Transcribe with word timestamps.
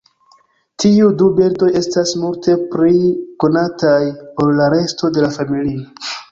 Tiuj 0.83 1.09
du 1.19 1.27
birdoj 1.39 1.69
estas 1.81 2.15
multe 2.23 2.57
pli 2.73 3.13
konataj 3.45 4.03
ol 4.47 4.53
la 4.63 4.73
resto 4.79 5.15
de 5.19 5.27
la 5.29 5.33
familio. 5.41 5.89